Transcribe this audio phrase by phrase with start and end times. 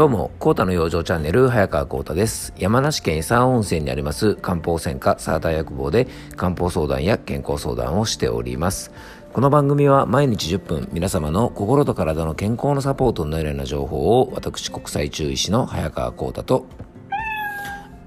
[0.00, 2.54] どうも、コータの養生チャンネル、早川コータです。
[2.56, 8.92] 山梨県伊佐温泉にあります漢方専科サーター薬房で漢方相談や健康相談をしております。
[9.34, 16.64] この番組は毎日10分皆様の心と体の健康のサポートになるような情報を私国際中医師の早川コータと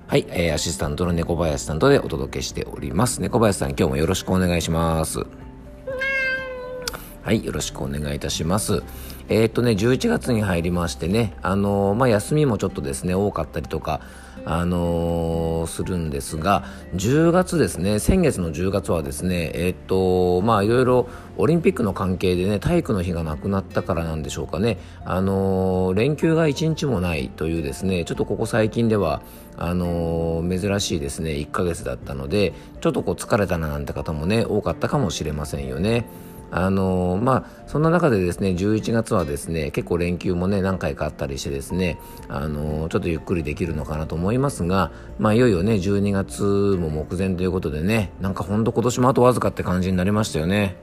[0.07, 3.21] はい、えー、アシスタントの猫林さんとでお届けしております。
[3.21, 5.19] 猫林さん今日もよろしくお願いします。
[7.21, 8.81] はい、よろしくお願いいたします。
[9.29, 14.01] えー、っとね、11月に入りましてね、あのー、まあ、休みもちょっとですね、多かったりとか、
[14.45, 29.21] あのー、するんですが、10月ですね、先月の10月はですね、えっと、まあ、いろいろオリンピックの関係でね、体育の日がなくなったからなんでしょうかね、あの連休が1日もないというですね、ちょっとここ最近では、
[29.55, 36.05] あの珍しいですね、1ヶ月だったので、ちょっとこう疲れたななんて方もね、多かったかもしれませんよね。
[36.55, 41.97] あのまあ、そんな中でですね11月はですね結構連休もね何回かあったりしてですね
[42.29, 50.75] あのちょっとゆっくりできるのかなと思いますが、まあ、いよいよね12月も目前ということでねなんかほんと今年もあとわずかって感じになりましたよね。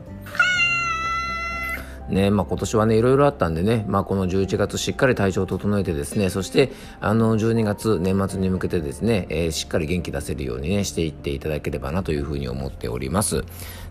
[2.08, 13.44] ねまあ、今年はねいろいろあったんでね、まあ、この11月しっかり体調を整えてですねそしてあの12月年末に向けてですね、えー、しっかり元気出せるようにねしていっていただければなというふうに思っております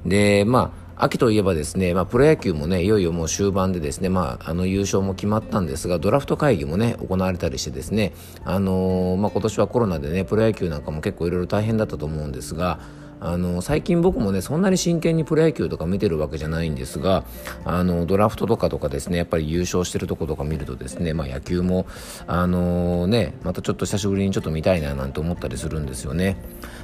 [0.05, 8.11] でまあ秋といえばですね、まあ、プロ野球もね、いよいよもう終盤でですね、まあ、あの優勝も決まったんですが、ドラフト会議もね、行われたりしてですね、
[8.43, 12.81] あのー、まあ、今年はコロナでね、プロ野球なんかも結構いろいろ大変だったと思うんですが、
[13.21, 17.25] あの最近僕もねそんなに真剣にプロ野球とか見てるわけじゃないんですが
[17.65, 21.85] あのドラフトとかとかですねやっぱり優勝してるとことか見るとですね、まあ、野球も
[22.27, 26.37] あのねまたちょっと久しぶりにちょっと見たいななんて思ったりするんですよね。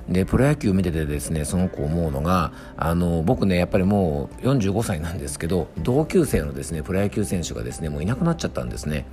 [0.09, 9.06] でプロ野球見ててですねその子思うのがあの僕ねやっぱりもう45歳なんですけど同級生のですねプロ野球選手がですねもういなくなっちゃったんですね。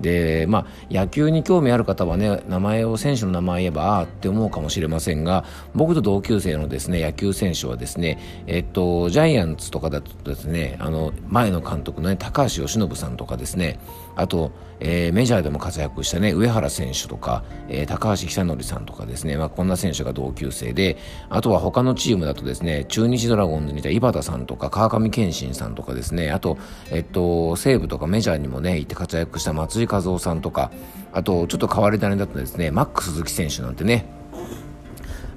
[0.00, 13.80] でまあ、野球に興味ある方はね名前を選手の名前言えばあって思うかもしれませんが僕と同級生のですね野球選手はですね、えっと、ジャイアンツとかだとですねあの前の監督の、ね、高橋由伸さんとかですね
[14.16, 20.96] あと、えー、メジャーでも活躍したね上原選手とか、えー、高橋久典さんとかですね、まあ、こんな選手が同級生で
[21.28, 26.56] あとは他のチームだとですね中日ドラゴンズにいた井端さんとか川上憲伸さんとかですねあと、
[26.90, 30.70] えっと、西武とかメジャーにもね行って活躍した松井和夫さんとか
[31.12, 32.70] あとちょっと変わり種だったですね。
[32.70, 34.06] マックス鈴木選手なんてね。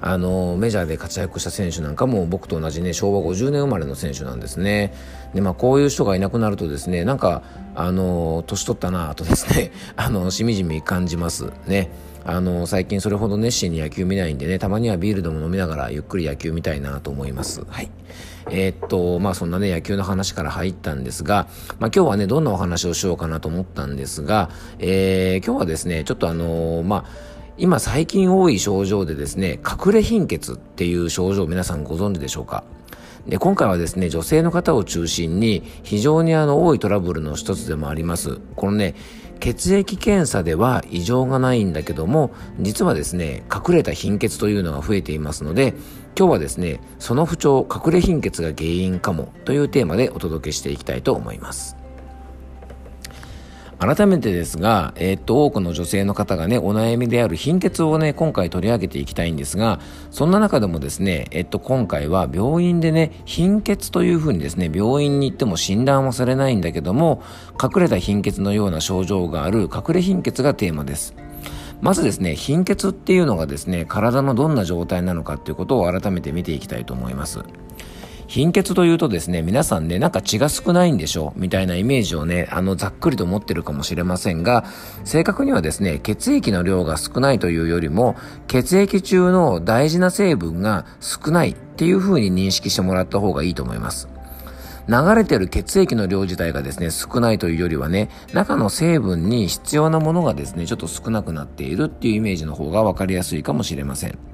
[0.02, 4.94] あのメジャーで活躍した選手なんかも僕と同じね昭和50年生まれの選手なんですね。
[5.34, 7.42] でまあこういう人がいなくなるとですねなんか
[7.74, 11.90] あの年取ったなとですねあのしみじみ感じますね。
[12.24, 17.64] あの最近それほど熱心に野球見ないんでねたまにはビールでも飲みながらゆっくり野球見たいなと思います。
[17.66, 17.90] はい。
[18.50, 21.46] えー、っとまあそんなね野球の話から入ったんですが、
[21.78, 27.04] まあ、今日はねどんなお話をしようかなと思ったんですが、えー、今日はですねちょっとあのまあ
[27.58, 32.64] 今最近多い症状でですね、隠れ貧血っていう症状皆さんご存知でしょうか？
[33.26, 38.40] で今回はですね、女性の方を中心に非常にあの多いトラブルの一つでもあります。
[38.56, 38.94] このね、
[39.40, 42.30] 血液検査では異常がないんだけども、
[42.60, 45.74] 実はですね、隠れた貧血というのが増えていますので、
[46.16, 51.79] 今日はですね、その不調、隠れ貧血が原因かもというテーマでお届けしていきたいと思います。
[53.80, 59.80] 改めてですが、えー、っと、多くの女性の方がね、お悩みである貧血をね、今回取り上げていきたいんですが、
[60.10, 67.22] そんな中でもですね、えっと、今回は病院でね、貧血というふうにですね、病院に行っても診断はされないんだけども、
[67.58, 71.14] 隠れた貧血のような症状がある隠れ貧血がテーマです。
[71.80, 77.40] まずですね、貧血っていうのがですね、体のどんな状態なのかっていうことを改めて見ていきたいと思います。
[78.30, 84.64] 貧血というとですね、皆さんね、なんか血が少ないんでしょみたいなイメージをね、あの、ざっくりと持ってるかもしれませんが、
[85.04, 88.14] 正確にはですね、血液の量が少ないというよりも、
[88.46, 94.08] 血液中の大事な成分が少ないっていう風に認識してもらった方がいいと思います。
[94.88, 104.29] 流れてる血液の量自体がですね、少ないというよりはね、中の成分に必要なものがですね、ちょっと少なくなっているっていうイメージの方が分かりやすいかもしれません。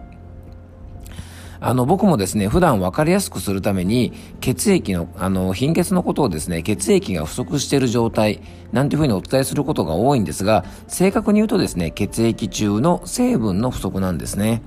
[1.61, 8.41] あの、僕もですね、普段分かりやすくするために、血液の、あの、貧血のことをですね、血液が不足している状態、
[8.73, 14.62] なんていうふうにお伝えすることが多いんですが、正確に言うとですね、血液中の成分の不足なんですね。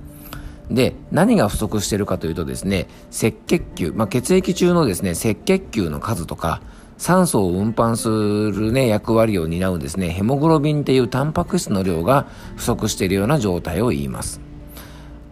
[0.70, 6.62] で、何が不足しているかというとですね、赤血球、まあ、血液中のですね、赤血球の数とか、
[6.96, 12.26] 酸素を運搬するね、役割を担うですね、ヘモグロビンっていうタンパク質の量が
[12.56, 14.49] 不足しているような状態を言います。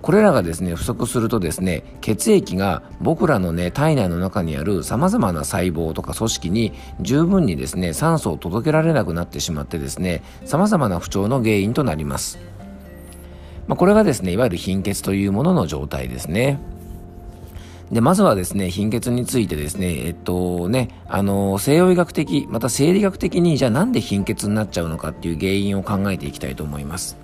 [0.01, 12.39] これらがですね不足するとですね血液が僕らのね体内の中にあるさまざまな細胞とか組織に十分にですね酸素を届けられなくなってしまってですねさまざまな不調の原因となります、
[13.67, 16.61] まあ、これがですねいわゆる貧血というものの状態ですね
[17.91, 27.17] で、まずはですね、貧血についてですね、えっとね、あの、西洋医学的、また生理学的に、じゃあなんで貧血になっちゃうのかっていう原因を考えていきたいと思います。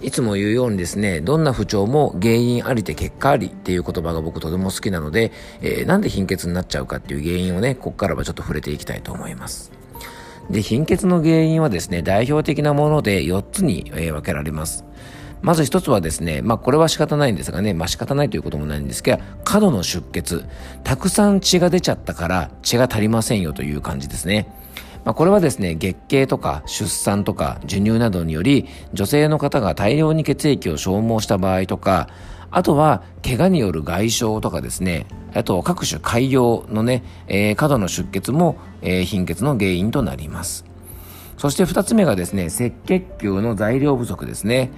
[0.00, 9.72] いつも言うようにですね、どんな不調も原因ありて結果ありっていう言葉が僕とても好きなので、えー、なんで貧血になっちゃうかっていう原因をね、ここからはちょっと触れていきたいと思います。
[10.50, 14.84] で、貧血の原因はですね、代表的なもので4つに、え、分けられます。
[15.42, 20.44] まず一つはですね、まあこれは仕方ないんですがね、まあ仕方ないということもないんですけど、過度の出血。
[20.84, 24.48] たくさん血が出ちゃったから血が足りませんよという感じですね。
[25.08, 32.10] まあ、これはですね、月経とか出産とか授乳などにより、女性の方が大量に血液を消耗した場合とか、
[32.50, 40.66] あとは、怪我による外傷とかですね、あと各種海洋のね、えー、過度の出血も、えー、貧血の原因となります。
[41.38, 44.70] そして二つ目がですね、赤血球の材料不足ですね。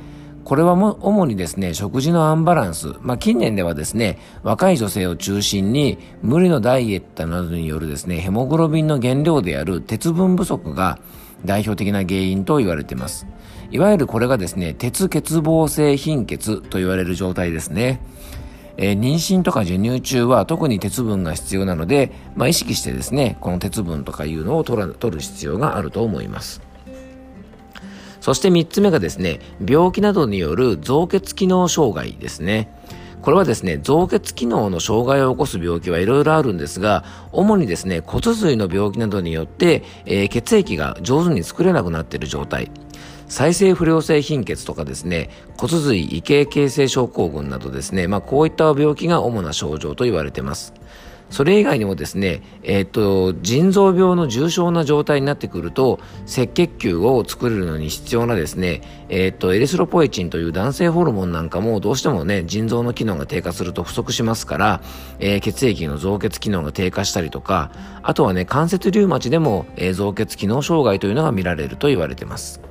[0.45, 2.95] これはも主にですね、食事のアンバランス。
[3.01, 10.99] まあ、近年ではですね、若い女性を中心に、無理のダイエットなどによるですね、ヘモグロビンの原料である鉄分不足が
[11.45, 13.27] 代表的な原因と言われています。
[13.71, 18.01] いわゆるこれがですね、鉄欠乏性貧血と言われる状態ですね。
[18.77, 26.70] えー、妊娠とか授乳中は特に鉄分が必要なので、まあ、意識してですね、この鉄分とかいうのを取ら取る必要があると思います。
[28.31, 32.73] そして3つ目がですね、病気などによる造血機能障害ですね。
[33.23, 42.71] これはですね、造血機能の障害を起こす病気はいろいろあるんですが、主にですね、骨髄の病気などによって、えー、血液が上手に作れなくなっている状態。
[43.27, 50.73] 再生不良性貧血とかですね、骨髄異形形成症候群などですね、まあこういった病気が主な症状と言われています。
[51.31, 64.83] それ以外にもですね、えっ、と、腎臓病の重症な状態になってくると、赤血球を作るのに必要なですね、えっ、と、エリスロポエチンという男性ホルモンなんかもどうしてもね、腎臓の機能が低下すると不足しますから、
[65.21, 67.71] えー、血液の造血機能が低下したりとか、
[68.03, 72.70] あとはね、関節リウマチでも、えー、造血機能障害というのが見られると言われています。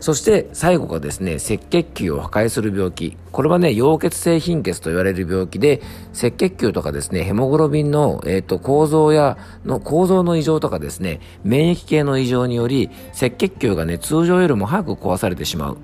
[0.00, 3.16] そして最後がですね、赤血球を破壊する病気。
[3.32, 5.80] これはね、溶血性貧血と言われる病気で、
[6.12, 15.78] 赤血球とかですね、ヘモグロビンの、えっ、ー、と、構造や、の構造の異常とかですね、免疫系の異常により、赤血球がね、通常よりも早く壊されてしまう。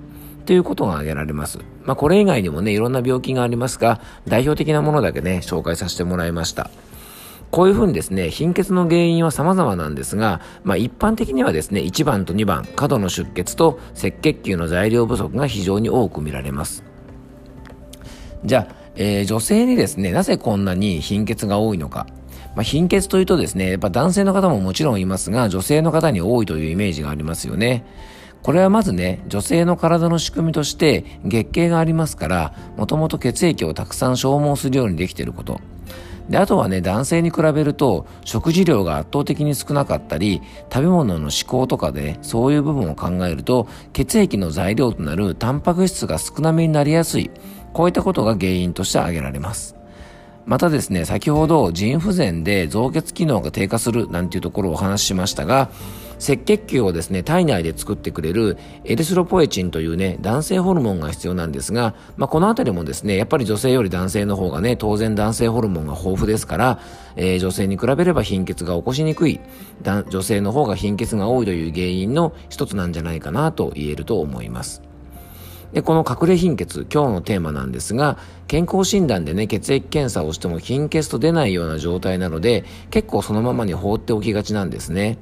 [0.45, 1.59] ということが挙げられます。
[1.85, 6.69] まあ、これ以外にもね、いろんな病気がありますが、代表的なものだけね、紹介させてもらいました。
[7.53, 16.83] こういうふうにですね、貧血の原因は様々なんですが、まあ一般的にはですね、1番と2番、過度の出血と赤血球の材料不足が非常に多く見られます。
[18.43, 22.07] じゃあ、えー、女性にですね、なぜこんなに貧血が多いのか。
[22.55, 27.85] まあ、貧血というとですね、やっぱ男性の方ももちろんいますが、女性の方に多いというイメージがありますよね。
[28.41, 35.61] これはまずね、女性の体の仕組みとして月経がありますから、もともと血液をたくさん消耗するようにできていること。
[36.29, 40.41] で、あとはね、男性に比べると、食事量が圧倒的に少なかったり、
[40.71, 47.29] 食べ物の思考とかで、そういう部分を考えると、血液の材料となるタンパク質が少なめになりやすい。
[47.73, 49.75] こういったことが原因として挙げられます。
[50.45, 55.69] またですね、先ほど腎不全で造血機能が低下するなんていうところをお話ししましたが、
[56.23, 66.79] 赤血球をですね、体内で作ってくれるエリスロポエチンというね、男性ホルモンが必要なんですが、まあ、このあたりもですね、やっぱり女性より男性の方がね、当然男性ホルモンが豊富ですから、
[67.17, 69.41] えー、女性に比べれば貧血が起こしにくい、
[69.83, 74.81] 女性の方が貧血が多いという原因の一つなんじゃないかなと言えると思います。
[75.73, 85.17] で、この隠れ貧血、今日のテーマなんですが、健康診断でね、血液検査をしても貧血と出ないような状態なので、結構そのままに放っておきがちなんですね。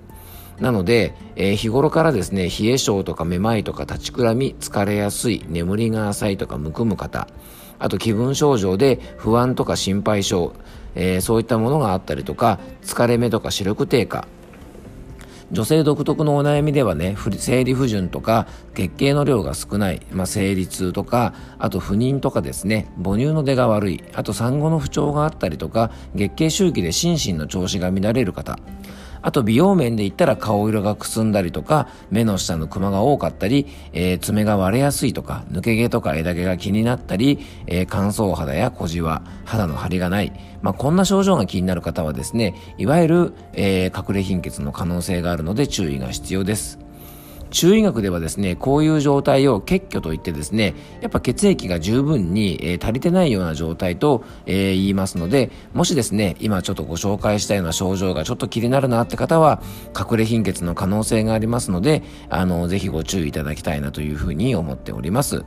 [0.62, 7.28] なので、えー、日頃からですね、冷え性とかめまいとか立ちくらみ、疲れやすい、眠りが浅いとかむくむ方、
[7.80, 10.54] あと気分症状で不安とか心配性、
[10.94, 14.28] えー、そういったものがあったりとか、疲れ目とか視力低下、
[15.52, 28.60] 女性独特のお悩みではね、生理不順とか、月経の量が少ない、まあ、生理痛とか、あと不妊とかですね、母乳の出が悪い、あと産後の不調があったりとか、月経周期で心身の調子が乱れる方、
[29.22, 46.80] あと美容面で言ったら顔色がくすんだりとか、目の下のクマが多かったり、えー、爪が割れやすいとか、抜け毛とか枝毛が気になったり、えー、乾燥肌や小じわ、肌の張りがない、まあ、こんな症状が気になる方はですね、いわゆる、えー、隠れ貧血の可能性があるので注意が必要です。
[47.52, 59.62] 中医学ではですねこういう状態を血虚といってですねやっぱ血液が十分に、えー、足りてないような状態と、えー、言いますのでもしですね今ちょっとご紹介したような症状がちょっと気になるなって方は
[59.98, 65.46] 隠れ貧血の可能性がありますのであのぜひご注意いただきたいなというふうに思っております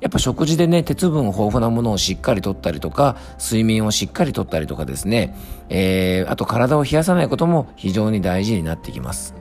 [0.00, 5.36] やっぱ食事でね、鉄分豊富なものをしっかりとったりとか、睡眠をしっかりとったりとかですね、
[5.68, 9.34] えー、あと体を冷やさないことも非常に大事になってきます。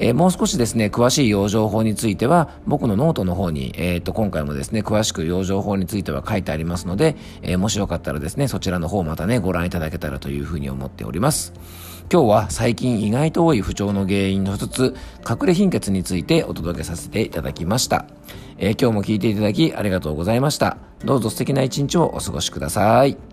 [0.00, 11.52] えー、もう少しですね、詳しい養生法については、僕のノートの方に、えっ、ー、と、今回もですね、詳しく養生法については書いてありますので、えー、もしよかったらですね、そちらの方またね、ご覧いただけたらというふうに思っております。
[12.10, 14.96] 今日は最近意外と多い不調の原因の一つ、
[15.28, 18.06] 隠れ貧血についてお届けさせていただきました。
[18.56, 20.78] え今日も聞いていただきありがとうございました。
[21.04, 23.29] どうぞ素敵な一日をお過ごしください。